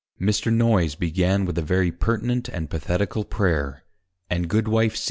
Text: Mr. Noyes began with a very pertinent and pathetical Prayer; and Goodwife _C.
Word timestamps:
Mr. 0.19 0.51
Noyes 0.51 0.95
began 0.95 1.45
with 1.45 1.59
a 1.59 1.61
very 1.61 1.91
pertinent 1.91 2.49
and 2.49 2.71
pathetical 2.71 3.23
Prayer; 3.23 3.83
and 4.31 4.49
Goodwife 4.49 4.95
_C. 4.95 4.99